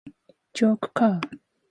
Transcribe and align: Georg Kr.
Georg 0.55 0.95
Kr. 0.95 1.19